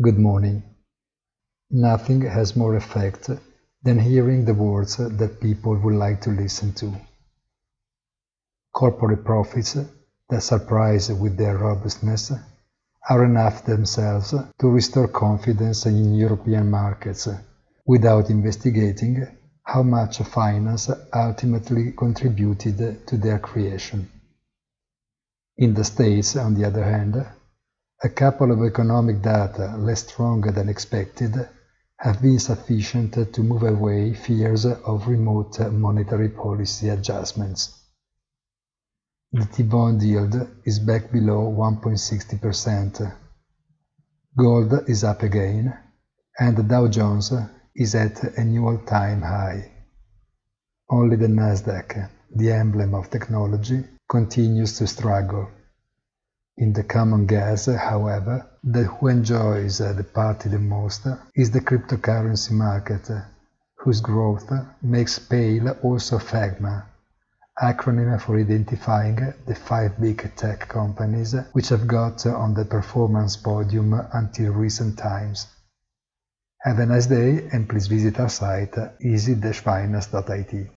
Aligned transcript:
Good 0.00 0.16
morning. 0.16 0.62
Nothing 1.72 2.20
has 2.20 2.54
more 2.54 2.76
effect 2.76 3.30
than 3.82 3.98
hearing 3.98 4.44
the 4.44 4.54
words 4.54 4.96
that 4.96 5.40
people 5.40 5.76
would 5.76 5.94
like 5.96 6.20
to 6.20 6.30
listen 6.30 6.72
to. 6.74 6.94
Corporate 8.72 9.24
profits 9.24 9.76
that 10.30 10.40
surprise 10.40 11.10
with 11.10 11.36
their 11.36 11.58
robustness 11.58 12.30
are 13.10 13.24
enough 13.24 13.64
themselves 13.64 14.32
to 14.60 14.68
restore 14.68 15.08
confidence 15.08 15.84
in 15.86 16.14
European 16.14 16.70
markets 16.70 17.26
without 17.84 18.30
investigating 18.30 19.26
how 19.64 19.82
much 19.82 20.18
finance 20.18 20.88
ultimately 21.12 21.90
contributed 21.90 23.04
to 23.08 23.16
their 23.16 23.40
creation. 23.40 24.08
In 25.56 25.74
the 25.74 25.82
States, 25.82 26.36
on 26.36 26.54
the 26.54 26.66
other 26.66 26.84
hand, 26.84 27.16
a 28.04 28.08
couple 28.08 28.52
of 28.52 28.62
economic 28.62 29.20
data 29.22 29.74
less 29.76 30.06
strong 30.06 30.40
than 30.40 30.68
expected 30.68 31.34
have 31.98 32.22
been 32.22 32.38
sufficient 32.38 33.12
to 33.34 33.42
move 33.42 33.64
away 33.64 34.14
fears 34.14 34.64
of 34.64 35.08
remote 35.08 35.58
monetary 35.72 36.28
policy 36.28 36.88
adjustments. 36.90 37.74
The 39.32 39.46
T-bond 39.46 40.00
yield 40.02 40.34
is 40.64 40.78
back 40.78 41.10
below 41.10 41.52
1.60%. 41.52 43.16
Gold 44.36 44.88
is 44.88 45.02
up 45.02 45.24
again, 45.24 45.76
and 46.38 46.56
the 46.56 46.62
Dow 46.62 46.86
Jones 46.86 47.32
is 47.74 47.96
at 47.96 48.22
a 48.38 48.44
new 48.44 48.64
all-time 48.64 49.22
high. 49.22 49.72
Only 50.88 51.16
the 51.16 51.26
Nasdaq, 51.26 52.10
the 52.34 52.52
emblem 52.52 52.94
of 52.94 53.10
technology, 53.10 53.84
continues 54.08 54.78
to 54.78 54.86
struggle. 54.86 55.50
In 56.60 56.72
the 56.72 56.82
common 56.82 57.26
gas, 57.26 57.66
however, 57.66 58.44
that 58.64 58.86
who 58.86 59.06
enjoys 59.06 59.80
uh, 59.80 59.92
the 59.92 60.02
party 60.02 60.48
the 60.48 60.58
most 60.58 61.06
is 61.36 61.52
the 61.52 61.60
cryptocurrency 61.60 62.50
market, 62.50 63.08
whose 63.76 64.00
growth 64.00 64.52
makes 64.82 65.20
pale 65.20 65.68
also 65.84 66.18
FAGMA, 66.18 66.82
acronym 67.62 68.20
for 68.20 68.36
identifying 68.36 69.34
the 69.46 69.54
five 69.54 70.00
big 70.00 70.34
tech 70.34 70.66
companies 70.68 71.36
which 71.52 71.68
have 71.68 71.86
got 71.86 72.26
on 72.26 72.54
the 72.54 72.64
performance 72.64 73.36
podium 73.36 73.92
until 74.12 74.52
recent 74.52 74.98
times. 74.98 75.46
Have 76.62 76.80
a 76.80 76.86
nice 76.86 77.06
day 77.06 77.48
and 77.52 77.68
please 77.68 77.86
visit 77.86 78.18
our 78.18 78.28
site 78.28 78.74
easy-finance.it. 79.00 80.70